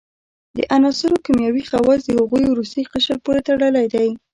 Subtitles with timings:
[0.57, 4.09] د عناصرو کیمیاوي خواص د هغوي وروستي قشر پورې تړلی دی.